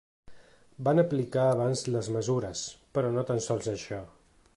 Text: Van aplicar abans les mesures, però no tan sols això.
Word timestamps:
Van 0.87 1.01
aplicar 1.01 1.43
abans 1.49 1.83
les 1.97 2.09
mesures, 2.17 2.63
però 2.99 3.13
no 3.19 3.25
tan 3.29 3.45
sols 3.49 3.71
això. 3.75 4.01